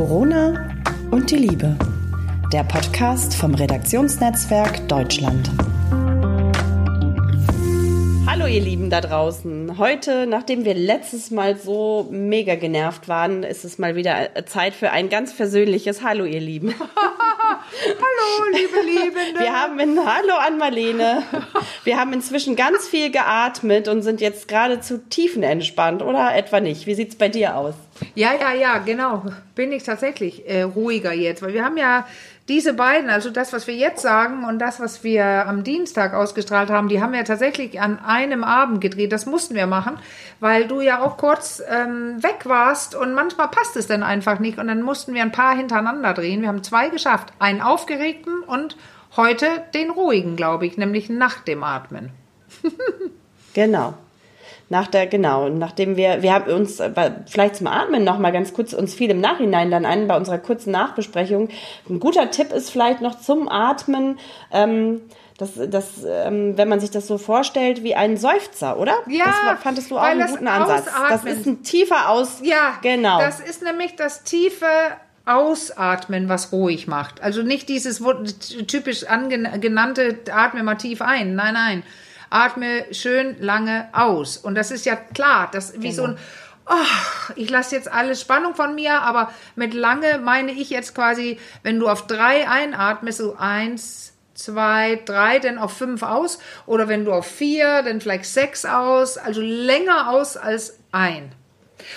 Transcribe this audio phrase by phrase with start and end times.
[0.00, 0.66] Corona
[1.10, 1.76] und die Liebe.
[2.54, 5.50] Der Podcast vom Redaktionsnetzwerk Deutschland.
[8.26, 9.76] Hallo ihr Lieben da draußen.
[9.76, 14.90] Heute, nachdem wir letztes Mal so mega genervt waren, ist es mal wieder Zeit für
[14.90, 16.74] ein ganz persönliches Hallo ihr Lieben.
[17.82, 19.40] Hallo, liebe Liebende.
[19.40, 21.22] Wir haben in Hallo an Marlene.
[21.84, 26.86] Wir haben inzwischen ganz viel geatmet und sind jetzt geradezu tiefenentspannt, oder etwa nicht?
[26.86, 27.74] Wie sieht's bei dir aus?
[28.14, 29.24] Ja, ja, ja, genau.
[29.54, 32.06] Bin ich tatsächlich äh, ruhiger jetzt, weil wir haben ja
[32.50, 36.68] diese beiden, also das, was wir jetzt sagen und das, was wir am Dienstag ausgestrahlt
[36.68, 39.12] haben, die haben wir tatsächlich an einem Abend gedreht.
[39.12, 40.00] Das mussten wir machen,
[40.40, 44.58] weil du ja auch kurz ähm, weg warst und manchmal passt es dann einfach nicht
[44.58, 46.42] und dann mussten wir ein paar hintereinander drehen.
[46.42, 48.76] Wir haben zwei geschafft, einen aufgeregten und
[49.16, 52.10] heute den ruhigen, glaube ich, nämlich nach dem Atmen.
[53.54, 53.94] genau
[54.70, 56.90] nach der, genau, nachdem wir, wir haben uns äh,
[57.26, 60.38] vielleicht zum Atmen noch mal ganz kurz uns viel im Nachhinein dann ein bei unserer
[60.38, 61.48] kurzen Nachbesprechung.
[61.88, 64.20] Ein guter Tipp ist vielleicht noch zum Atmen,
[64.52, 65.02] ähm,
[65.38, 68.94] das, das, ähm, wenn man sich das so vorstellt wie ein Seufzer, oder?
[69.08, 70.86] Ja, das fandest du auch einen guten Ansatz.
[71.08, 72.40] Das ist ein tiefer Aus.
[72.44, 73.18] Ja, genau.
[73.18, 74.66] Das ist nämlich das tiefe
[75.24, 77.22] Ausatmen, was ruhig macht.
[77.22, 78.00] Also nicht dieses
[78.68, 79.04] typisch
[79.60, 81.34] genannte Atme mal tief ein.
[81.34, 81.82] Nein, nein
[82.30, 84.36] atme schön lange aus.
[84.36, 85.94] Und das ist ja klar, das wie genau.
[85.94, 86.18] so ein
[86.70, 91.38] oh, ich lasse jetzt alles Spannung von mir, aber mit lange meine ich jetzt quasi,
[91.62, 96.38] wenn du auf drei einatmest, so eins, zwei, drei, dann auf fünf aus.
[96.66, 99.18] Oder wenn du auf vier, dann vielleicht sechs aus.
[99.18, 101.32] Also länger aus als ein.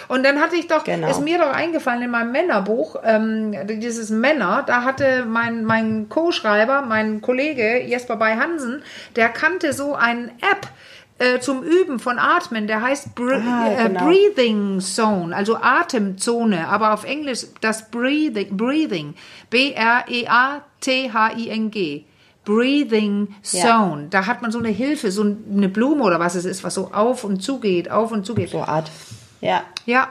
[0.08, 1.09] Und dann hatte ich doch, genau.
[1.09, 6.81] ist mir doch eingefallen in meinem Männerbuch, ähm, dieses Männer, da hatte mein, mein Co-Schreiber,
[6.81, 8.84] mein Kollege Jesper bei Hansen,
[9.16, 10.67] der kannte so eine App,
[11.20, 14.06] äh, zum Üben von Atmen, der heißt Br ah, äh, genau.
[14.06, 19.14] Breathing Zone, also Atemzone, aber auf Englisch das Breathing, Breathing
[19.50, 20.66] B-R-E-A-T-H-I-N-G.
[22.46, 24.02] Breathing Zone.
[24.02, 24.07] Ja.
[24.09, 26.91] Da hat man so eine Hilfe, so eine Blume oder was es ist, was so
[26.91, 28.50] auf und zugeht, auf und zugeht.
[28.50, 28.91] So Art.
[29.44, 29.64] Ja.
[29.86, 30.09] Ja.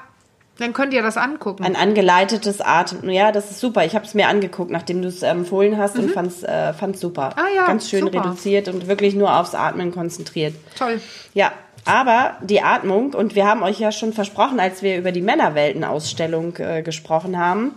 [0.58, 1.64] Dann könnt ihr das angucken.
[1.64, 3.08] Ein angeleitetes Atem.
[3.08, 3.84] Ja, das ist super.
[3.86, 6.04] Ich habe es mir angeguckt, nachdem du es empfohlen hast mhm.
[6.04, 7.30] und fand's, äh, fand's super.
[7.36, 8.20] Ah ja, Ganz schön super.
[8.20, 10.54] reduziert und wirklich nur aufs Atmen konzentriert.
[10.78, 11.00] Toll.
[11.32, 11.52] Ja,
[11.86, 16.56] aber die Atmung, und wir haben euch ja schon versprochen, als wir über die Männerweltenausstellung
[16.58, 17.74] äh, gesprochen haben,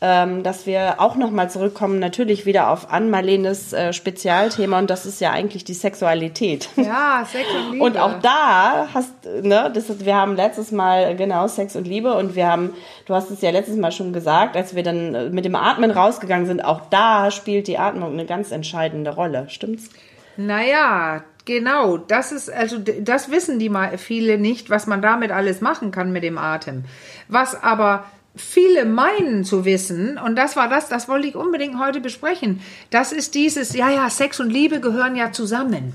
[0.00, 5.20] ähm, dass wir auch nochmal zurückkommen, natürlich wieder auf Ann-Marlenes äh, Spezialthema und das ist
[5.20, 6.68] ja eigentlich die Sexualität.
[6.76, 7.84] Ja, Sex und Liebe.
[7.84, 9.12] Und auch da hast,
[9.42, 12.74] ne, das, wir haben letztes Mal genau Sex und Liebe und wir haben,
[13.06, 15.90] du hast es ja letztes Mal schon gesagt, als wir dann äh, mit dem Atmen
[15.90, 19.88] rausgegangen sind, auch da spielt die Atmung eine ganz entscheidende Rolle, stimmt's?
[20.36, 25.60] Naja, Genau, das ist, also das wissen die mal viele nicht, was man damit alles
[25.60, 26.84] machen kann mit dem Atem.
[27.28, 28.04] Was aber
[28.36, 32.60] viele meinen zu wissen, und das war das, das wollte ich unbedingt heute besprechen,
[32.90, 35.94] das ist dieses, ja, ja, Sex und Liebe gehören ja zusammen.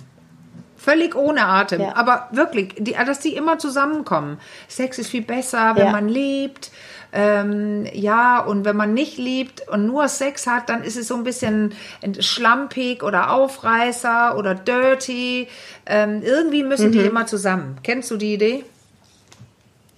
[0.78, 1.96] Völlig ohne Atem, ja.
[1.96, 4.40] aber wirklich, die, dass die immer zusammenkommen.
[4.68, 5.91] Sex ist viel besser, wenn ja.
[5.91, 6.72] man liebt.
[7.13, 11.16] Ähm, ja, und wenn man nicht liebt und nur Sex hat, dann ist es so
[11.16, 11.74] ein bisschen
[12.19, 15.47] schlampig oder Aufreißer oder dirty.
[15.85, 16.94] Ähm, irgendwie müssen mhm.
[16.94, 17.78] die immer zusammen.
[17.84, 18.63] Kennst du die Idee?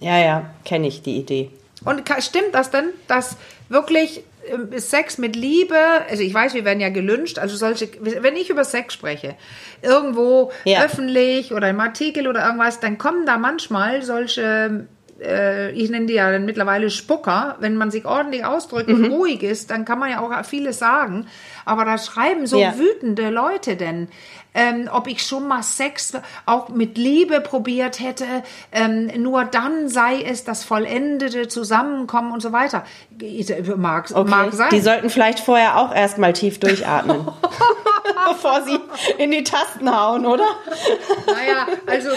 [0.00, 1.50] Ja, ja, kenne ich die Idee.
[1.84, 3.36] Und stimmt das denn, dass
[3.68, 5.76] wirklich ähm, Sex mit Liebe,
[6.08, 9.36] also ich weiß, wir werden ja gelünscht, also solche, wenn ich über Sex spreche,
[9.82, 10.84] irgendwo ja.
[10.84, 14.86] öffentlich oder im Artikel oder irgendwas, dann kommen da manchmal solche,
[15.20, 19.04] äh, ich nenne die ja dann mittlerweile Spucker, wenn man sich ordentlich ausdrückt mhm.
[19.04, 21.26] und ruhig ist, dann kann man ja auch vieles sagen,
[21.64, 22.76] aber da schreiben so ja.
[22.78, 24.08] wütende Leute denn,
[24.54, 26.12] ähm, ob ich schon mal Sex
[26.46, 28.26] auch mit Liebe probiert hätte.
[28.72, 32.84] Ähm, nur dann sei es das vollendete Zusammenkommen und so weiter.
[33.76, 34.30] Mag, okay.
[34.30, 34.70] mag sein.
[34.70, 37.26] Die sollten vielleicht vorher auch erstmal tief durchatmen.
[38.28, 38.78] bevor sie
[39.18, 40.46] in die Tasten hauen, oder?
[41.26, 42.10] Naja, also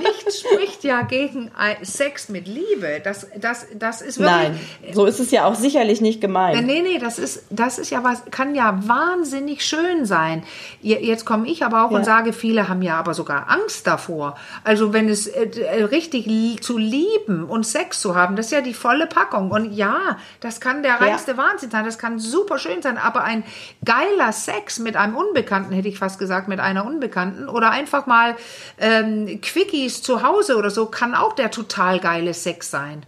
[0.00, 1.50] nichts spricht ja gegen
[1.82, 3.00] Sex mit Liebe.
[3.02, 4.50] Das, das, das ist wirklich.
[4.50, 4.60] Nein,
[4.92, 6.66] so ist es ja auch sicherlich nicht gemeint.
[6.66, 10.42] Nee, nee, das ist, das ist ja was, kann ja wahnsinnig schön sein.
[10.80, 11.96] Jetzt komme ich aber auch ja.
[11.96, 14.36] und sage, viele haben ja aber sogar Angst davor.
[14.64, 16.28] Also wenn es äh, äh richtig
[16.62, 19.50] zu lieben und Sex zu haben, das ist ja die volle Packung.
[19.50, 21.36] Und ja, das kann der reinste ja.
[21.36, 23.44] Wahnsinn sein, das kann super schön sein, aber ein
[23.84, 28.36] geiler Sex mit einem Unbekannten, hätte ich fast gesagt, mit einer Unbekannten oder einfach mal
[28.78, 33.04] ähm, Quickies zu Hause oder so, kann auch der total geile Sex sein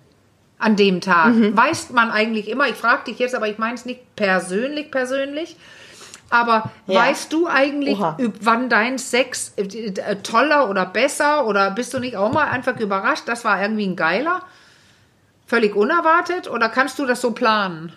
[0.63, 1.35] an dem Tag.
[1.35, 1.57] Mhm.
[1.57, 5.57] Weiß man eigentlich immer, ich frage dich jetzt, aber ich meine es nicht persönlich, persönlich.
[6.31, 7.01] Aber ja.
[7.01, 8.17] weißt du eigentlich, Oha.
[8.41, 12.79] wann dein Sex äh, äh, toller oder besser oder bist du nicht auch mal einfach
[12.79, 14.43] überrascht, das war irgendwie ein geiler?
[15.47, 17.93] Völlig unerwartet oder kannst du das so planen?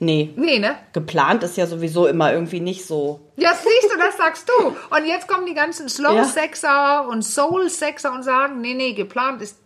[0.00, 0.32] Nee.
[0.36, 0.76] Nee, ne?
[0.92, 3.20] Geplant ist ja sowieso immer irgendwie nicht so.
[3.36, 4.66] Ja, siehst du, das sagst du.
[4.66, 9.56] Und jetzt kommen die ganzen Slow-Sexer und Soul-Sexer und sagen, nee, nee, geplant ist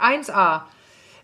[0.00, 0.62] 1A.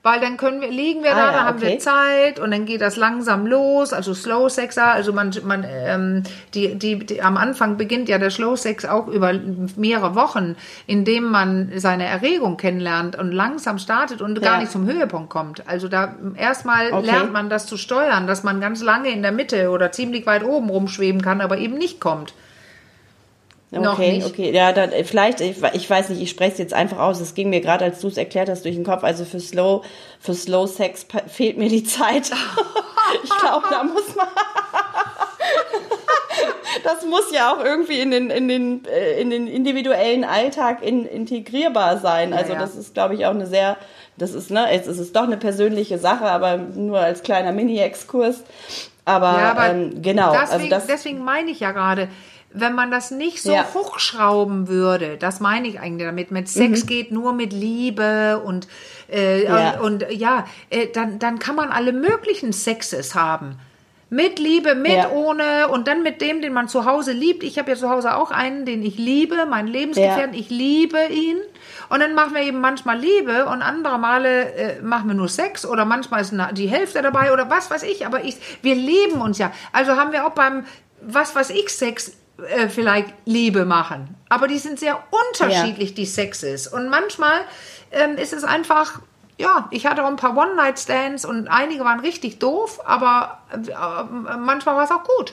[0.03, 1.73] Weil dann können wir, liegen wir da, Ah, ja, dann haben okay.
[1.73, 3.93] wir Zeit und dann geht das langsam los.
[3.93, 6.23] Also Slow Sexer, also man, man, ähm,
[6.55, 9.35] die, die, die, am Anfang beginnt ja der Slow Sex auch über
[9.77, 10.57] mehrere Wochen,
[10.87, 14.61] indem man seine Erregung kennenlernt und langsam startet und gar Ja.
[14.61, 15.69] nicht zum Höhepunkt kommt.
[15.69, 17.05] Also da erstmal Okay.
[17.05, 20.45] lernt man das zu steuern, dass man ganz lange in der Mitte oder ziemlich weit
[20.45, 22.33] oben rumschweben kann, aber eben nicht kommt.
[23.72, 24.26] Noch Okay, nicht.
[24.26, 24.50] okay.
[24.52, 27.20] Ja, dann, äh, vielleicht, ich, ich weiß nicht, ich spreche es jetzt einfach aus.
[27.20, 29.05] Es ging mir gerade, als du es erklärt hast, durch den Kopf.
[29.05, 29.82] Also für Slow,
[30.19, 32.32] für Slow Sex fehlt mir die Zeit.
[33.22, 34.26] ich glaube, da muss man.
[36.84, 41.05] das muss ja auch irgendwie in den, in den, äh, in den individuellen Alltag in,
[41.05, 42.32] integrierbar sein.
[42.32, 42.58] Also ja.
[42.58, 43.76] das ist, glaube ich, auch eine sehr,
[44.17, 48.43] das ist, ne, es ist doch eine persönliche Sache, aber nur als kleiner Mini-Exkurs.
[49.05, 52.08] Aber, Ja, aber ähm, genau, Deswegen, also das, deswegen meine ich ja gerade,
[52.52, 53.64] wenn man das nicht so Ja.
[53.75, 56.47] hochschrauben würde, das meine ich eigentlich damit, mit Mhm.
[56.49, 58.67] Sex geht nur mit Liebe und
[59.12, 59.81] äh, Ja.
[59.81, 63.56] und ja, äh, dann dann kann man alle möglichen Sexes haben.
[64.12, 65.11] Mit Liebe, mit Ja.
[65.11, 67.44] ohne und dann mit dem, den man zu Hause liebt.
[67.44, 70.35] Ich habe ja zu Hause auch einen, den ich liebe, meinen Lebensgefährten.
[70.35, 71.37] Ich liebe ihn.
[71.91, 75.64] Und dann machen wir eben manchmal Liebe und andere Male äh, machen wir nur Sex
[75.64, 78.05] oder manchmal ist die Hälfte dabei oder was weiß ich.
[78.05, 79.53] Aber ich, wir lieben uns ja.
[79.73, 80.64] Also haben wir auch beim
[81.03, 82.12] was weiß ich Sex
[82.49, 84.15] äh, vielleicht Liebe machen.
[84.29, 86.67] Aber die sind sehr unterschiedlich, die Sexes.
[86.67, 87.41] Und manchmal
[87.93, 89.01] ähm, ist es einfach
[89.41, 94.77] ja, ich hatte auch ein paar One-Night-Stands und einige waren richtig doof, aber äh, manchmal
[94.77, 95.33] war es auch gut.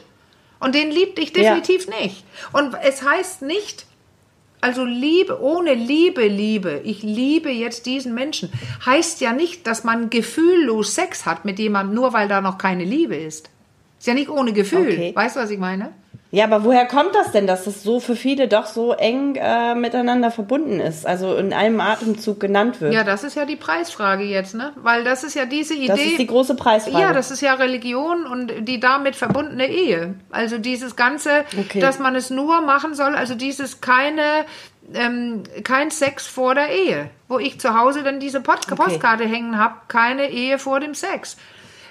[0.59, 1.55] Und den liebte ich Ja.
[1.55, 2.23] definitiv nicht.
[2.53, 3.85] Und es heißt nicht,
[4.61, 8.51] also Liebe, ohne Liebe, Liebe, ich liebe jetzt diesen Menschen,
[8.85, 12.83] heißt ja nicht, dass man gefühllos Sex hat mit jemandem, nur weil da noch keine
[12.85, 13.49] Liebe ist.
[13.99, 14.87] Ist ja nicht ohne Gefühl.
[14.87, 15.11] Okay.
[15.15, 15.91] Weißt du, was ich meine?
[16.29, 19.75] Ja, aber woher kommt das denn, dass das so für viele doch so eng äh,
[19.75, 22.93] miteinander verbunden ist, also in einem Atemzug genannt wird?
[22.93, 24.73] Ja, das ist ja die Preisfrage jetzt, ne?
[24.75, 25.87] Weil das ist ja diese Idee.
[25.87, 26.99] das ist die große Preisfrage.
[26.99, 30.15] Ja, das ist ja Religion und die damit verbundene Ehe.
[30.29, 31.79] Also dieses Ganze, Okay.
[31.79, 34.45] dass man es nur machen soll, also dieses keine,
[34.93, 37.09] ähm, kein Sex vor der Ehe.
[37.29, 41.37] Wo ich zu Hause dann diese Post Postkarte hängen habe, keine Ehe vor dem Sex.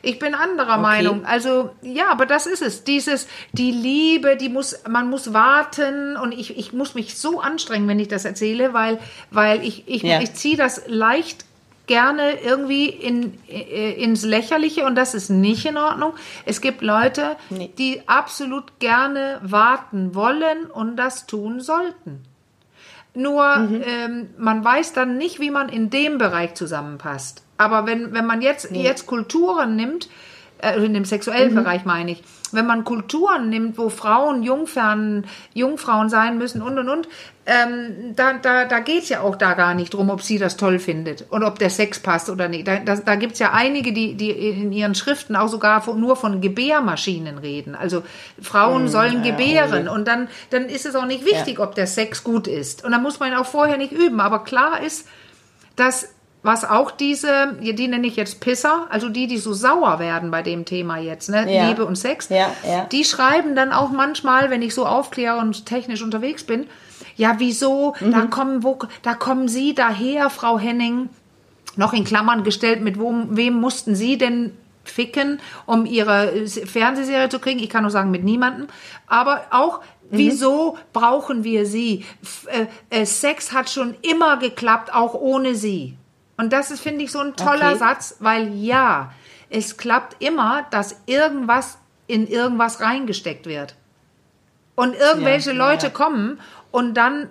[0.06, 1.24] Ich bin anderer Meinung.
[1.26, 2.84] Also ja, aber das ist es.
[2.84, 7.88] Dieses, die Liebe, die muss, man muss warten und ich, ich muss mich so anstrengen,
[7.88, 8.98] wenn ich das erzähle, weil,
[9.30, 10.20] weil ich, ich, Ja.
[10.20, 11.44] ich ziehe das leicht
[11.88, 16.14] gerne irgendwie in, äh, ins Lächerliche und das ist nicht in Ordnung.
[16.44, 17.72] Es gibt Leute, Nee.
[17.78, 22.22] die absolut gerne warten wollen und das tun sollten.
[23.14, 23.82] Nur Mhm.
[23.86, 27.42] ähm, man weiß dann nicht, wie man in dem Bereich zusammenpasst.
[27.58, 30.08] Aber wenn, wenn man jetzt, jetzt Kulturen nimmt,
[30.58, 31.56] äh, in dem sexuellen Mhm.
[31.56, 32.22] Bereich meine ich,
[32.52, 37.08] wenn man Kulturen nimmt, wo Frauen Jungfern, Jungfrauen sein müssen und und und,
[37.44, 40.78] ähm, da, da, da geht's ja auch da gar nicht drum, ob sie das toll
[40.78, 42.66] findet und ob der Sex passt oder nicht.
[42.66, 46.16] Da, da, da gibt's ja einige, die, die in ihren Schriften auch sogar von, nur
[46.16, 47.74] von Gebärmaschinen reden.
[47.74, 48.02] Also
[48.40, 52.48] Frauen sollen gebären und dann, dann ist es auch nicht wichtig, ob der Sex gut
[52.48, 52.84] ist.
[52.84, 54.20] Und dann muss man ihn auch vorher nicht üben.
[54.20, 55.06] Aber klar ist,
[55.76, 56.15] dass
[56.46, 60.42] was auch diese, die nenne ich jetzt Pisser, also die, die so sauer werden bei
[60.42, 61.52] dem Thema jetzt, ne?
[61.52, 61.68] Ja.
[61.68, 62.84] Liebe und Sex, Ja, ja.
[62.86, 66.66] die schreiben dann auch manchmal, wenn ich so aufkläre und technisch unterwegs bin,
[67.16, 68.30] ja, wieso, da Mhm.
[68.30, 71.08] kommen, wo, da kommen Sie daher, Frau Henning,
[71.76, 74.52] noch in Klammern gestellt, mit wo, wem mussten Sie denn
[74.84, 77.58] ficken, um Ihre äh, Fernsehserie zu kriegen?
[77.58, 78.68] Ich kann nur sagen, mit niemandem.
[79.06, 80.18] Aber auch, Mhm.
[80.18, 82.04] wieso brauchen wir Sie?
[82.46, 85.96] Äh, äh, Sex hat schon immer geklappt, auch ohne Sie.
[86.36, 87.78] Und das ist, finde ich, so ein toller Okay.
[87.78, 89.12] Satz, weil ja,
[89.50, 93.74] es klappt immer, dass irgendwas in irgendwas reingesteckt wird.
[94.74, 95.92] Und irgendwelche Ja, ja, Leute ja.
[95.92, 96.40] kommen
[96.70, 97.30] und dann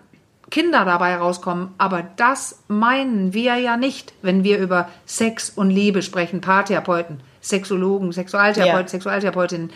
[0.50, 1.74] Kinder dabei rauskommen.
[1.78, 8.12] Aber das meinen wir ja nicht, wenn wir über Sex und Liebe sprechen, Paartherapeuten, Sexologen,
[8.12, 8.90] Sexualtherapeuten, Ja.
[8.90, 9.72] Sexualtherapeutinnen.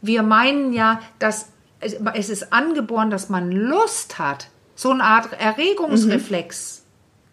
[0.00, 1.48] Wir meinen ja, dass
[1.80, 4.48] es es ist angeboren, dass man Lust hat.
[4.74, 6.84] So eine Art Erregungsreflex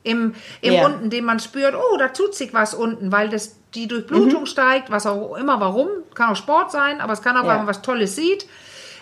[0.06, 0.86] im, im Ja.
[0.86, 4.46] unten, den man spürt, oh, da tut sich was unten, weil das die Durchblutung Mhm.
[4.46, 7.50] steigt, was auch immer, warum, kann auch Sport sein, aber es kann auch, Ja.
[7.50, 8.48] weil man was Tolles sieht.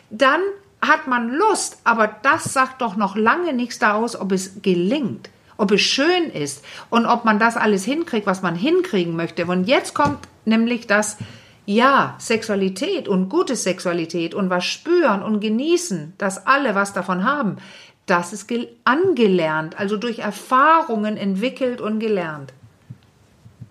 [0.10, 0.40] Dann
[0.82, 5.72] hat man Lust, aber das sagt doch noch lange nichts daraus, ob es gelingt, ob
[5.72, 9.46] es schön ist und ob man das alles hinkriegt, was man hinkriegen möchte.
[9.46, 11.18] Und jetzt kommt nämlich das,
[11.66, 17.58] ja, Sexualität und gute Sexualität und was spüren und genießen, dass alle was davon haben,
[18.06, 22.54] das ist gel- angelernt, also durch Erfahrungen entwickelt und gelernt.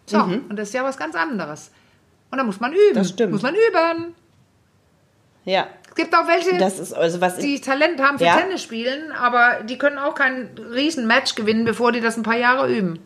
[0.07, 1.71] So, und das ist ja was ganz anderes.
[2.31, 2.95] Und da muss man üben.
[2.95, 3.33] Das stimmt.
[3.33, 4.15] Muss man üben.
[5.45, 5.67] Ja.
[5.89, 6.53] Es gibt auch welche,
[6.97, 8.37] also die Talent haben für Ja.
[8.37, 12.39] Tennis spielen, aber die können auch kein riesen Match gewinnen, bevor die das ein paar
[12.39, 12.99] Jahre üben.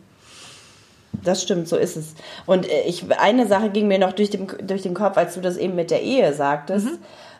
[1.23, 2.15] Das stimmt, so ist es.
[2.45, 5.41] Und äh, ich, eine Sache ging mir noch durch den, durch den Kopf, als du
[5.41, 6.87] das eben mit der Ehe sagtest.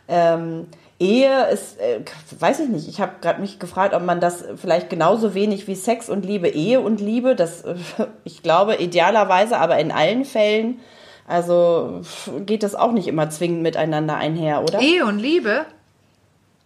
[0.10, 0.68] Ähm,
[1.00, 2.00] Ehe ist, äh,
[2.40, 5.76] weiß ich nicht, ich habe gerade mich gefragt, ob man das vielleicht genauso wenig wie
[5.76, 7.76] Sex und Liebe, Ehe und Liebe, das, äh,
[8.24, 10.80] ich glaube, idealerweise, aber in allen Fällen,
[11.28, 12.02] also
[12.46, 14.80] geht das auch nicht immer zwingend miteinander einher, oder?
[14.80, 15.66] Ehe und Liebe?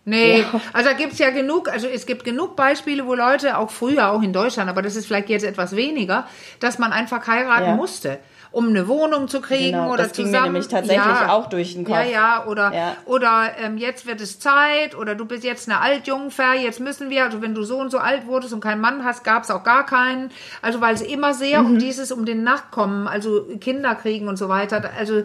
[0.06, 0.62] Nee, Ja.
[0.74, 4.22] also da gibt's ja genug, also es gibt genug Beispiele, wo Leute, auch früher, auch
[4.24, 6.26] in Deutschland, aber das ist vielleicht jetzt etwas weniger,
[6.60, 7.76] dass man einfach heiraten Ja.
[7.76, 8.18] musste,
[8.54, 10.52] um eine Wohnung zu kriegen Genau, oder das ging mir zusammen.
[10.54, 11.96] nämlich tatsächlich auch durch den Kopf.
[11.96, 12.98] Ja, ja, oder, Ja.
[13.06, 17.24] oder ähm, jetzt wird es Zeit oder du bist jetzt eine Altjungfer, jetzt müssen wir,
[17.24, 19.86] also wenn du so und so alt wurdest und keinen Mann hast, gab's auch gar
[19.86, 20.32] keinen.
[20.62, 21.66] Also weil es immer sehr Mhm.
[21.66, 25.24] um dieses, um den Nachkommen, also Kinder kriegen und so weiter, also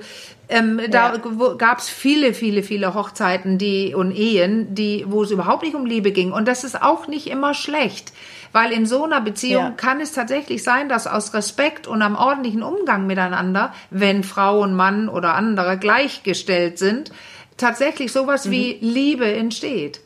[0.49, 1.55] ähm, da Ja.
[1.59, 5.85] gab es viele, viele, viele Hochzeiten die, und Ehen, die, wo es überhaupt nicht um
[5.87, 6.31] Liebe ging.
[6.31, 8.13] Und das ist auch nicht immer schlecht.
[8.57, 9.71] Weil in so einer Beziehung Ja.
[9.73, 14.75] kann es tatsächlich sein, dass aus Respekt und am ordentlichen Umgang miteinander, wenn Frau und
[14.75, 17.13] Mann oder andere gleichgestellt sind,
[17.59, 20.01] tatsächlich sowas wie Liebe entsteht.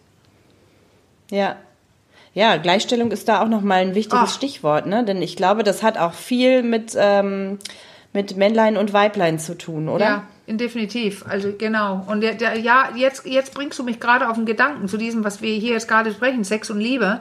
[1.30, 1.54] Ja.
[2.34, 4.34] Ja, Gleichstellung ist da auch nochmal ein wichtiges Ach.
[4.34, 5.04] Stichwort, ne?
[5.04, 7.60] Denn ich glaube, das hat auch viel mit, ähm,
[8.12, 10.04] mit Männlein und Weiblein zu tun, oder?
[10.04, 11.24] Ja, in definitiv.
[11.28, 12.04] Also genau.
[12.08, 15.22] Und der, der, ja, jetzt, jetzt bringst du mich gerade auf den Gedanken zu diesem,
[15.22, 17.20] was wir hier jetzt gerade sprechen, Sex und Liebe.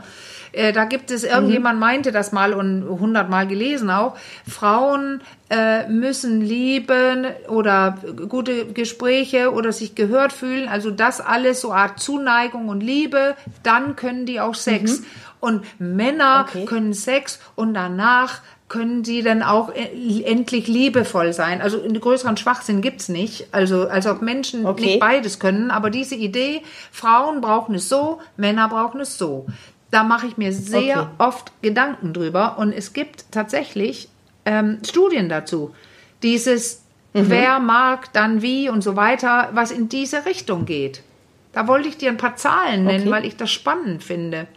[0.51, 4.15] Äh, da gibt es, irgendjemand meinte das mal und hundertmal gelesen auch,
[4.48, 11.72] Frauen äh, müssen lieben oder gute Gespräche oder sich gehört fühlen, also das alles, so
[11.74, 15.01] Art Zuneigung und Liebe, dann können die auch Sex.
[15.39, 16.65] Und Männer Okay.
[16.65, 21.62] können Sex und danach können sie dann auch e- endlich liebevoll sein.
[21.62, 23.48] Also einen größeren Schwachsinn gibt's nicht.
[23.51, 24.86] Also als ob Menschen Okay.
[24.86, 25.72] nicht beides können.
[25.72, 29.48] Aber diese Idee, Frauen brauchen es so, Männer brauchen es so.
[29.91, 31.10] Da mache ich mir sehr Okay.
[31.17, 32.58] oft Gedanken drüber.
[32.58, 34.08] Und es gibt tatsächlich
[34.46, 35.74] ähm, Studien dazu.
[36.22, 41.01] Dieses, wer mag dann wie und so weiter, was in diese Richtung geht.
[41.53, 43.12] Da wollte ich dir ein paar Zahlen nennen, Okay.
[43.12, 44.48] weil ich das spannend finde.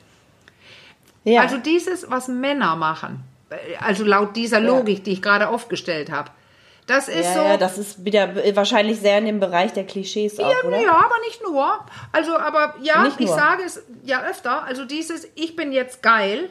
[1.24, 1.40] Ja.
[1.42, 3.22] Also dieses, was Männer machen,
[3.80, 6.30] also laut dieser Logik, die ich gerade aufgestellt habe,
[6.94, 7.40] das ist ja, so.
[7.40, 10.80] ja, das ist wieder wahrscheinlich sehr in dem Bereich der Klischees auch, oder?
[10.80, 11.80] Ja, aber nicht nur.
[12.12, 14.64] Also, aber ja, ich sage es ja öfter.
[14.64, 16.48] Also dieses, ich bin jetzt geil.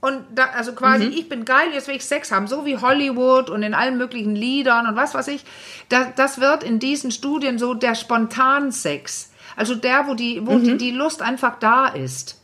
[0.00, 1.12] Und da, also quasi, Mhm.
[1.12, 4.36] ich bin geil, jetzt will ich Sex haben, so wie Hollywood und in allen möglichen
[4.36, 5.44] Liedern und was weiß ich.
[5.88, 9.32] Da, das wird in diesen Studien so der Spontansex.
[9.56, 10.64] Also der, wo die, wo Mhm.
[10.64, 12.40] die, die Lust einfach da ist.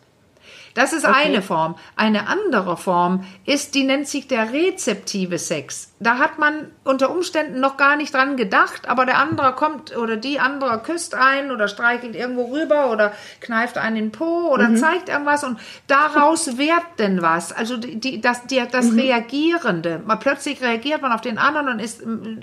[0.75, 1.15] Das ist Okay.
[1.27, 1.77] eine Form.
[1.95, 5.93] Eine andere Form ist, die nennt sich der rezeptive Sex.
[6.04, 10.16] Da hat man unter Umständen noch gar nicht dran gedacht, aber der andere kommt oder
[10.16, 14.75] die andere küsst einen oder streichelt irgendwo rüber oder kneift einen in den Po oder
[14.76, 17.52] zeigt irgendwas und daraus wird denn was.
[17.52, 20.02] Also die, die, das, die, das Reagierende.
[20.04, 22.02] Mal plötzlich reagiert man auf den anderen und ist,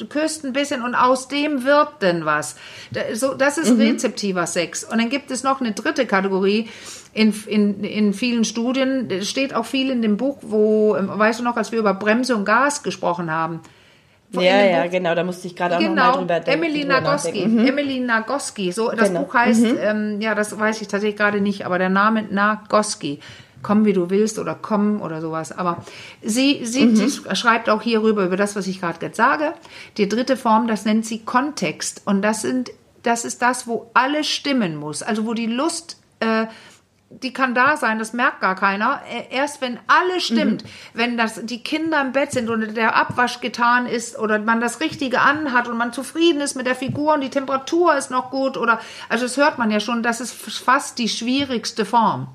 [0.09, 2.55] küsst ein bisschen und aus dem wird denn was.
[3.13, 4.83] So, das ist rezeptiver Sex.
[4.83, 6.67] Und dann gibt es noch eine dritte Kategorie,
[7.13, 11.41] in, in, in vielen Studien, es steht auch viel in dem Buch, wo, ähm, weißt
[11.41, 13.50] du noch, als wir über Bremse und Gas gesprochen haben.
[13.53, 16.63] In Ja, dem ja, Buch- genau, da musste ich gerade auch Genau, drüber denken.
[16.65, 17.46] Emily Nagoski.
[17.48, 17.65] Mhm.
[17.67, 18.72] Emily Nagoski.
[18.72, 19.24] So, das Genau.
[19.24, 23.20] Buch heißt, ähm, ja, das weiß ich tatsächlich gerade nicht, aber der Name Nagoski.
[23.63, 25.51] Komm, wie du willst oder komm oder sowas.
[25.55, 25.84] Aber
[26.24, 26.96] sie, sie, Mhm.
[26.96, 29.53] sie schreibt auch hierüber, über das, was ich gerade jetzt sage.
[29.98, 32.01] Die dritte Form, das nennt sie Kontext.
[32.05, 32.72] Und das sind,
[33.03, 35.03] das ist das, wo alles stimmen muss.
[35.03, 36.48] Also wo die Lust, äh,
[37.21, 39.01] die kann da sein, das merkt gar keiner.
[39.09, 40.63] Äh, Erst wenn alles stimmt,
[40.93, 44.79] wenn das, die Kinder im Bett sind und der Abwasch getan ist oder man das
[44.79, 48.57] Richtige anhat und man zufrieden ist mit der Figur und die Temperatur ist noch gut
[48.57, 52.27] oder, also das hört man ja schon, das ist fast die schwierigste Form.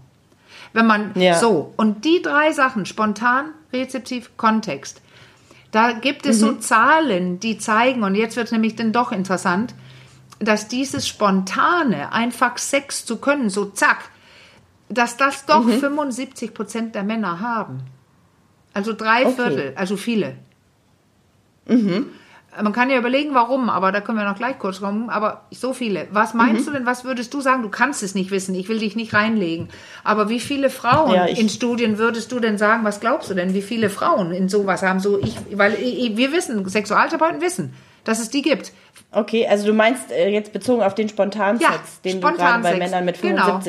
[0.73, 1.38] Wenn man Ja.
[1.38, 5.00] so, und die drei Sachen, spontan, rezeptiv, Kontext,
[5.73, 9.75] da gibt es so Zahlen, die zeigen, und jetzt wird nämlich dann doch interessant,
[10.38, 14.11] dass dieses Spontane, einfach Sex zu können, so zack,
[14.88, 17.81] dass das doch 75 Prozent der Männer haben.
[18.73, 19.35] Also drei Okay.
[19.35, 20.37] Viertel, also viele.
[22.62, 25.11] Man kann ja überlegen, warum, aber da können wir noch gleich kurz kommen.
[25.11, 26.07] Aber so viele.
[26.11, 27.62] Was meinst du denn, was würdest du sagen?
[27.62, 29.69] Du kannst es nicht wissen, ich will dich nicht reinlegen.
[30.05, 33.52] Aber wie viele Frauen Ja, in Studien würdest du denn sagen, was glaubst du denn,
[33.52, 35.00] wie viele Frauen in sowas haben?
[35.00, 37.75] So ich, weil ich, wir wissen, Sexualtherapeuten wissen,
[38.05, 38.73] dass es die gibt.
[39.11, 42.45] Okay, also du meinst äh, jetzt bezogen auf den Spontansex, Ja, den du gerade bei
[42.45, 43.61] Spontansex, Männern mit genau.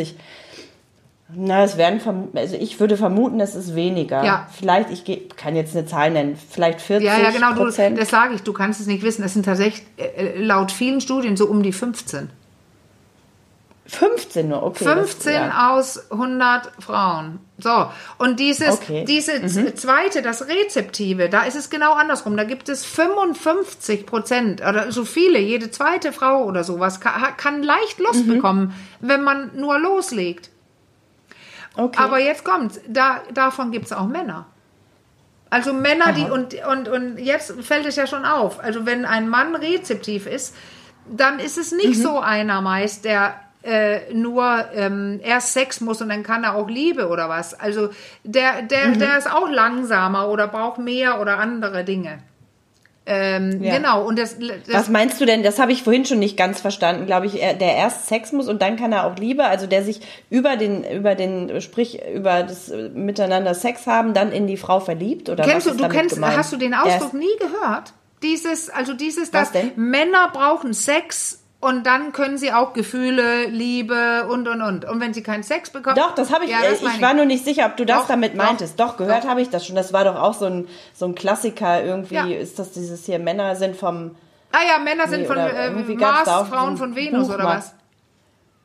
[1.29, 1.48] 75.
[1.48, 2.00] Na, es werden,
[2.36, 4.24] also ich würde vermuten, es ist weniger.
[4.24, 4.48] Ja.
[4.57, 8.00] Vielleicht, ich geh- kann jetzt eine Zahl nennen, vielleicht 40 Ja, ja, genau, du, Prozent.
[8.00, 9.24] das sage ich, du kannst es nicht wissen.
[9.24, 12.29] Es sind tatsächlich äh, laut vielen Studien so um die 15.
[13.89, 14.84] 15 nur, okay.
[14.84, 15.74] das- 15 ja.
[15.77, 17.39] aus 100 Frauen.
[17.57, 19.01] So, und dieses, Okay.
[19.01, 19.05] Mhm.
[19.05, 22.36] diese z- zweite, das Rezeptive, da ist es genau andersrum.
[22.36, 27.63] Da gibt es 55 Prozent oder so viele, jede zweite Frau oder sowas kann, kann
[27.63, 28.34] leicht Lust Mhm.
[28.36, 30.50] bekommen, wenn man nur loslegt.
[31.77, 32.01] Okay.
[32.01, 34.46] Aber jetzt kommt's, da, davon gibt es auch Männer.
[35.50, 39.29] Also Männer, die, und, und, und jetzt fällt es ja schon auf, also wenn ein
[39.29, 40.53] Mann rezeptiv ist,
[41.10, 41.77] dann ist es Mhm.
[41.77, 46.55] nicht so einer meist, der äh, nur ähm, erst Sex muss und dann kann er
[46.55, 47.53] auch Liebe oder was.
[47.57, 47.89] Also
[48.24, 49.00] der, der, Mhm.
[49.00, 52.19] der ist auch langsamer oder braucht mehr oder andere Dinge.
[53.09, 53.77] Ähm, Ja.
[53.77, 55.41] Genau, und das, das Was meinst du denn?
[55.41, 57.41] Das habe ich vorhin schon nicht ganz verstanden, glaube ich.
[57.41, 60.57] er- Der erst Sex muss und dann kann er auch Liebe, also der sich über
[60.57, 65.29] den, über den, sprich über das äh, Miteinander Sex haben, dann in die Frau verliebt
[65.29, 66.37] oder Kennst was du, du kennst, gemeint?
[66.37, 67.93] hast du den Ausdruck Erst- nie gehört?
[68.23, 69.51] Dieses, also dieses, dass?
[69.75, 74.85] Männer brauchen Sex und dann können sie auch Gefühle, Liebe und und und.
[74.85, 75.95] Und wenn sie keinen Sex bekommen.
[75.95, 76.51] Doch, das habe ich.
[76.51, 78.79] Ja, das ich meine war nur nicht sicher, ob du das Doch, damit meintest.
[78.79, 79.29] Doch, gehört doch.
[79.29, 79.75] habe ich das schon.
[79.75, 82.15] Das war doch auch so ein, so ein Klassiker irgendwie.
[82.15, 82.25] Ja.
[82.27, 84.15] Ist das dieses hier, Männer sind vom.
[84.51, 87.73] Ah ja, Männer sind Nee, von äh, Mars, Frauen von Venus Buch oder was?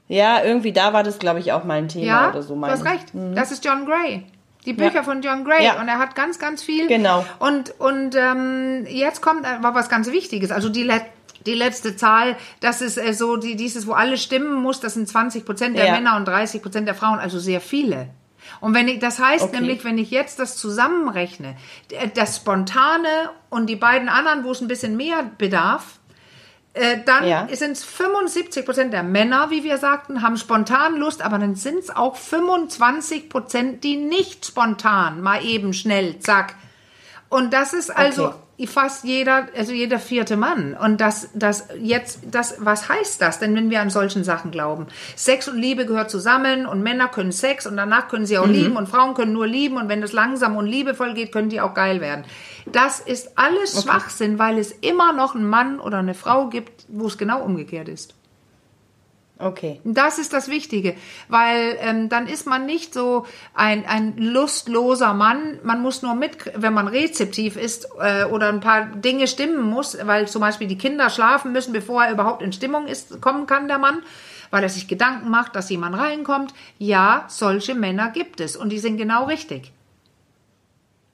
[0.08, 2.54] Ja, irgendwie da war das, glaube ich, auch mal ein Thema Ja, oder so.
[2.54, 3.06] du mein- hast recht.
[3.34, 4.24] Das ist John Gray.
[4.66, 5.02] Die Bücher Ja.
[5.02, 5.64] von John Gray.
[5.64, 5.80] Ja.
[5.80, 6.86] Und er hat ganz, ganz viel.
[6.86, 7.24] Genau.
[7.40, 10.52] Und, und ähm, jetzt kommt aber was ganz Wichtiges.
[10.52, 10.88] Also die,
[11.46, 15.08] die letzte Zahl, das ist äh, so die, dieses, wo alles stimmen muss, das sind
[15.08, 15.92] 20 Prozent der Ja.
[15.92, 18.08] Männer und 30 Prozent der Frauen, also sehr viele.
[18.60, 19.60] Und wenn ich, das heißt Okay.
[19.60, 21.56] nämlich, wenn ich jetzt das zusammenrechne,
[21.90, 25.98] d- das Spontane und die beiden anderen, wo es ein bisschen mehr bedarf,
[26.74, 27.48] äh, dann Ja.
[27.52, 31.78] sind es 75 Prozent der Männer, wie wir sagten, haben spontan Lust, aber dann sind
[31.80, 36.54] es auch 25 Prozent, die nicht spontan, mal eben schnell, zack.
[37.28, 38.36] Und das ist also Okay.
[38.66, 40.74] Fast jeder, also jeder vierte Mann.
[40.74, 44.86] Und das, das jetzt, das, was heißt das denn, wenn wir an solchen Sachen glauben?
[45.16, 48.52] Sex und Liebe gehört zusammen und Männer können Sex und danach können sie auch Mhm.
[48.52, 51.60] lieben und Frauen können nur lieben und wenn das langsam und liebevoll geht, können die
[51.60, 52.24] auch geil werden.
[52.66, 57.06] Das ist alles Schwachsinn, weil es immer noch einen Mann oder eine Frau gibt, wo
[57.08, 58.14] es genau umgekehrt ist.
[59.42, 59.80] Okay.
[59.82, 60.94] Das ist das Wichtige,
[61.28, 65.58] weil ähm, dann ist man nicht so ein, ein lustloser Mann.
[65.64, 69.98] Man muss nur mit, wenn man rezeptiv ist äh, oder ein paar Dinge stimmen muss,
[70.06, 73.66] weil zum Beispiel die Kinder schlafen müssen, bevor er überhaupt in Stimmung ist, kommen kann
[73.66, 74.02] der Mann,
[74.50, 76.54] weil er sich Gedanken macht, dass jemand reinkommt.
[76.78, 79.72] Ja, solche Männer gibt es und die sind genau richtig.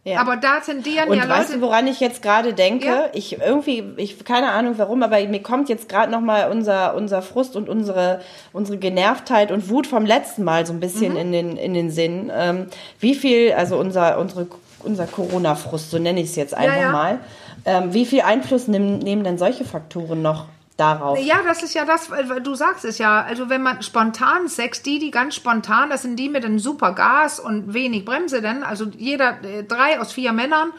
[0.08, 0.20] Ja.
[0.20, 1.60] Aber da tendieren Und ja weißt Leute.
[1.60, 2.86] du, woran ich jetzt gerade denke?
[2.86, 3.04] Ja.
[3.12, 7.22] Ich irgendwie, ich keine Ahnung warum, aber mir kommt jetzt gerade noch mal unser unser
[7.22, 8.20] Frust und unsere
[8.52, 11.18] unsere Genervtheit und Wut vom letzten Mal so ein bisschen Mhm.
[11.18, 12.30] in den in den Sinn.
[12.34, 12.66] Ähm,
[13.00, 14.46] wie viel, also unser unsere
[14.82, 16.92] unser Corona-Frust, so nenne ich es jetzt einfach ja.
[16.92, 17.18] mal.
[17.64, 20.46] Ähm, wie viel Einfluss nehmen, nehmen denn solche Faktoren noch
[20.78, 21.18] darauf?
[21.20, 23.20] Ja, das ist ja das, weil du sagst es ja.
[23.22, 26.92] Also wenn man spontan Sex, die, die ganz spontan, das sind die mit einem super
[26.92, 30.70] Gas und wenig Bremse, denn also jeder äh, drei aus vier Männern,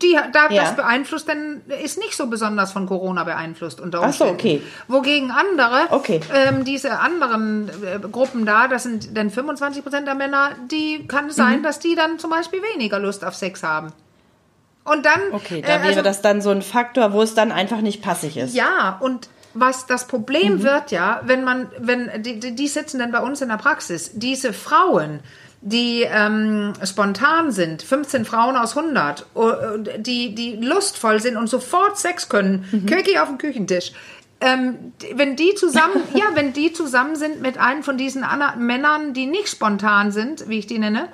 [0.00, 0.62] die da Ja.
[0.62, 4.34] das beeinflusst, dann ist nicht so besonders von Corona beeinflusst unter Ach so, Umständen.
[4.60, 4.62] okay.
[4.86, 6.20] Wogegen andere, Okay.
[6.32, 11.26] ähm, diese anderen äh, Gruppen da, das sind dann 25 Prozent der Männer, die kann
[11.26, 11.42] es Mhm.
[11.42, 13.88] sein, dass die dann zum Beispiel weniger Lust auf Sex haben.
[14.84, 17.50] Und dann, Okay, äh, da wäre also- das dann so ein Faktor, wo es dann
[17.52, 18.54] einfach nicht passig ist.
[18.54, 23.20] ja, und was das Problem wird ja, wenn man, wenn die, die sitzen dann bei
[23.20, 25.20] uns in der Praxis, diese Frauen,
[25.60, 31.46] die ähm, spontan sind, 15 Frauen aus 100, oh, äh, die, die lustvoll sind und
[31.48, 33.92] sofort Sex können, Quickie auf dem Küchentisch.
[34.40, 38.24] Ähm, wenn die zusammen, ja, wenn die zusammen sind mit einem von diesen
[38.58, 41.08] Männern, die nicht spontan sind, wie ich die nenne,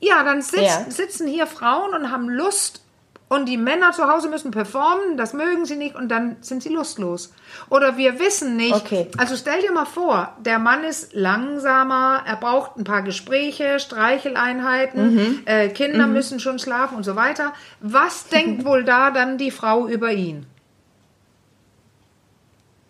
[0.00, 0.84] ja, dann sitz, Ja.
[0.90, 2.82] sitzen hier Frauen und haben Lust
[3.30, 6.68] und die Männer zu Hause müssen performen, das mögen sie nicht und dann sind sie
[6.68, 7.32] lustlos.
[7.70, 8.74] Oder wir wissen nicht.
[8.74, 9.06] Okay.
[9.18, 15.14] Also stell dir mal vor, der Mann ist langsamer, er braucht ein paar Gespräche, Streicheleinheiten,
[15.14, 15.38] Mhm.
[15.46, 17.52] äh, Kinder müssen schon schlafen und so weiter.
[17.78, 20.44] Was denkt wohl da dann die Frau über ihn?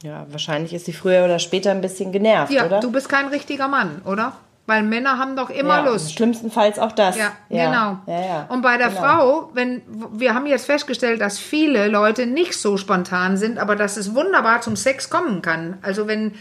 [0.03, 2.81] Ja, wahrscheinlich ist sie früher oder später ein bisschen genervt, Ja, oder?
[2.81, 4.33] du bist kein richtiger Mann, oder?
[4.70, 6.14] Weil Männer haben doch immer ja, Lust.
[6.14, 7.16] Schlimmstenfalls auch das.
[7.18, 7.98] Ja, genau.
[8.06, 8.46] Ja, ja.
[8.48, 9.00] Und bei der genau.
[9.00, 13.96] Frau, wenn wir haben jetzt festgestellt, dass viele Leute nicht so spontan sind, aber dass
[13.96, 15.78] es wunderbar zum Sex kommen kann.
[15.83, 16.35] Also wenn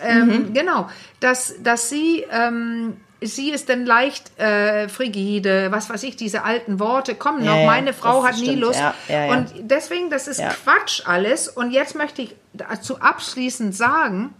[0.00, 0.54] ähm, Mhm.
[0.54, 0.88] genau,
[1.20, 6.80] dass dass sie ähm, sie ist dann leicht äh, frigide, was weiß ich, diese alten
[6.80, 7.60] Worte kommen Ja, noch.
[7.60, 8.60] ja, Meine Frau hat nie stimmt.
[8.60, 8.80] Lust.
[8.80, 9.32] Ja, ja, ja.
[9.32, 10.48] Und deswegen, das ist Ja.
[10.48, 11.48] Quatsch alles.
[11.48, 14.34] Und jetzt möchte ich dazu abschließend sagen,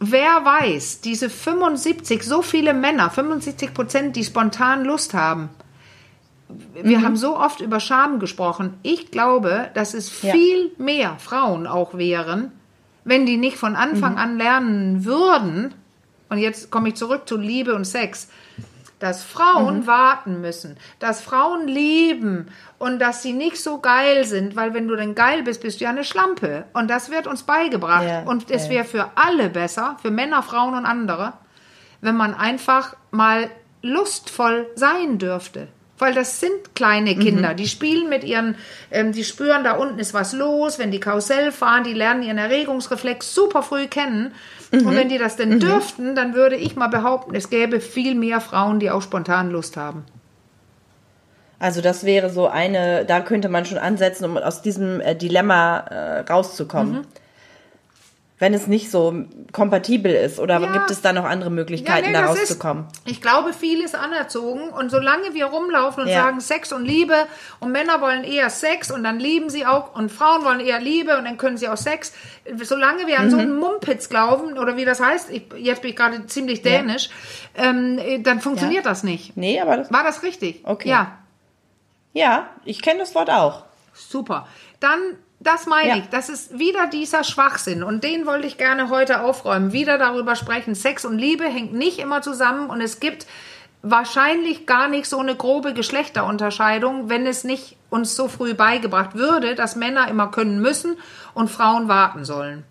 [0.00, 5.50] wer weiß, diese 75, so viele Männer, 75 Prozent, die spontan Lust haben.
[6.82, 8.74] Wir haben so oft über Scham gesprochen.
[8.82, 10.32] Ich glaube, dass es Ja.
[10.32, 12.52] viel mehr Frauen auch wären,
[13.04, 15.74] wenn die nicht von Anfang an lernen würden.
[16.30, 18.28] Und jetzt komme ich zurück zu Liebe und Sex.
[18.98, 24.74] Dass Frauen warten müssen, dass Frauen lieben und dass sie nicht so geil sind, weil
[24.74, 26.64] wenn du dann geil bist, bist du ja eine Schlampe.
[26.72, 28.04] Und das wird uns beigebracht.
[28.04, 28.70] Ja, und es ja.
[28.70, 31.34] wäre für alle besser, für Männer, Frauen und andere,
[32.00, 33.50] wenn man einfach mal
[33.82, 35.68] lustvoll sein dürfte.
[35.98, 37.20] Weil das sind kleine Mhm.
[37.20, 38.54] Kinder, die spielen mit ihren,
[38.90, 42.38] ähm, die spüren, da unten ist was los, wenn die Karussell fahren, die lernen ihren
[42.38, 44.32] Erregungsreflex super früh kennen.
[44.70, 44.86] Mhm.
[44.86, 48.40] Und wenn die das denn dürften, dann würde ich mal behaupten, es gäbe viel mehr
[48.40, 50.04] Frauen, die auch spontan Lust haben.
[51.58, 55.78] Also das wäre so eine, da könnte man schon ansetzen, um aus diesem äh, Dilemma
[55.78, 57.06] äh, rauszukommen.
[58.38, 58.44] Mhm.
[58.44, 60.72] Wenn es nicht so kompatibel ist oder Ja.
[60.72, 62.86] gibt es da noch andere Möglichkeiten, nee, da das ist- rauszukommen?
[63.04, 66.22] Ich glaube, viel ist anerzogen und solange wir rumlaufen und Ja.
[66.22, 67.14] sagen Sex und Liebe
[67.60, 71.18] und Männer wollen eher Sex und dann lieben sie auch und Frauen wollen eher Liebe
[71.18, 72.12] und dann können sie auch Sex,
[72.62, 73.30] solange wir an Mhm.
[73.30, 77.10] so einen Mumpitz glauben oder wie das heißt, ich, jetzt bin ich gerade ziemlich dänisch,
[77.56, 79.36] ähm, äh, dann funktioniert das nicht.
[79.36, 80.60] Nee, aber das, War das richtig?
[80.64, 80.88] Okay.
[80.88, 81.18] Ja,
[82.12, 83.64] ja, ich kenne das Wort auch.
[83.94, 84.46] super.
[84.80, 84.98] Dann,
[85.40, 85.96] das meine Ja.
[85.96, 90.34] ich, das ist wieder dieser Schwachsinn und den wollte ich gerne heute aufräumen, wieder darüber
[90.36, 90.74] sprechen.
[90.74, 93.26] Sex und Liebe hängt nicht immer zusammen und es gibt
[93.82, 99.54] wahrscheinlich gar nicht so eine grobe Geschlechterunterscheidung, wenn es nicht uns so früh beigebracht würde,
[99.54, 100.96] dass Männer immer können müssen
[101.34, 102.64] und Frauen warten sollen.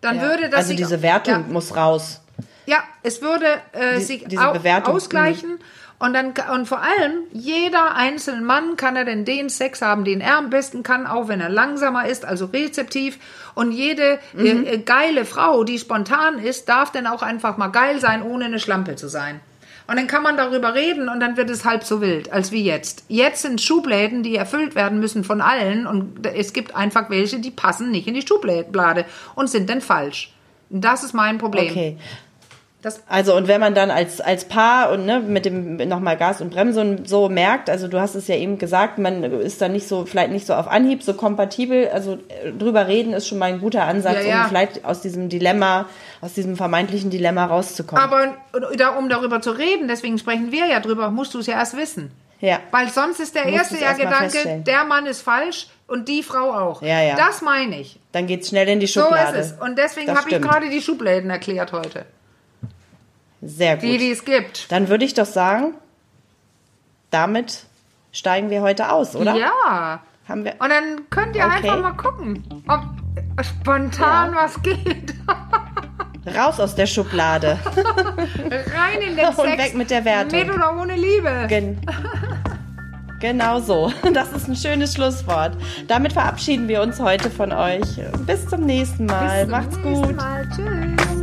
[0.00, 0.22] Dann Ja.
[0.22, 1.38] würde das also diese Wertung Ja.
[1.52, 2.20] muss raus.
[2.66, 5.58] ja, es würde äh, Die- sich au Bewertung, ausgleichen
[5.98, 10.20] und dann und vor allem jeder einzelne Mann kann er denn den Sex haben, den
[10.20, 13.18] er am besten kann, auch wenn er langsamer ist, also rezeptiv.
[13.54, 14.46] Und jede Mhm.
[14.46, 18.44] äh, äh, geile Frau, die spontan ist, darf dann auch einfach mal geil sein, ohne
[18.44, 19.40] eine Schlampe zu sein.
[19.88, 22.62] Und dann kann man darüber reden und dann wird es halb so wild als wie
[22.62, 23.04] jetzt.
[23.08, 27.50] Jetzt sind Schubläden, die erfüllt werden müssen von allen und es gibt einfach welche, die
[27.50, 30.32] passen nicht in die Schublade und sind dann falsch.
[30.68, 31.70] Das ist mein Problem.
[31.70, 31.96] Okay.
[32.80, 36.40] Das Also und wenn man dann als als Paar und ne, mit dem nochmal Gas
[36.40, 39.72] und Bremse und so merkt, also du hast es ja eben gesagt, man ist dann
[39.72, 43.38] nicht so vielleicht nicht so auf Anhieb so kompatibel, also äh, drüber reden ist schon
[43.38, 44.42] mal ein guter Ansatz, Ja, ja.
[44.42, 45.86] um vielleicht aus diesem Dilemma,
[46.20, 48.00] aus diesem vermeintlichen Dilemma rauszukommen.
[48.04, 48.36] Aber
[48.96, 52.12] um darüber zu reden, deswegen sprechen wir ja drüber, musst du es ja erst wissen.
[52.40, 52.60] ja.
[52.70, 56.52] Weil sonst ist der Musst erste ja Gedanke, der Mann ist falsch und die Frau
[56.52, 56.80] auch.
[56.82, 57.16] Ja, ja.
[57.16, 57.98] Das meine ich.
[58.12, 59.36] Dann geht's schnell in die So Schublade.
[59.36, 59.60] ist es.
[59.60, 62.04] Und deswegen habe ich gerade die Schubläden erklärt heute.
[63.50, 63.82] Sehr gut.
[63.84, 64.70] Die, die es gibt.
[64.70, 65.74] Dann würde ich doch sagen,
[67.10, 67.64] damit
[68.12, 69.34] steigen wir heute aus, oder?
[69.36, 70.00] Ja.
[70.28, 71.70] Haben wir Und dann könnt ihr Okay.
[71.70, 72.82] einfach mal gucken, ob
[73.44, 75.14] spontan was geht.
[76.36, 77.58] raus aus der Schublade.
[78.50, 79.58] Rein in den Und Sex.
[79.58, 80.38] weg mit der Wertung.
[80.38, 81.46] Mit oder ohne Liebe.
[81.48, 81.80] Gen
[83.20, 83.90] genau so.
[84.12, 85.56] Das ist ein schönes Schlusswort.
[85.86, 87.80] Damit verabschieden wir uns heute von euch.
[88.26, 89.30] Bis zum nächsten Mal.
[89.30, 90.16] Bis zum Macht's nächsten gut.
[90.16, 90.48] Mal.
[90.54, 91.17] Tschüss.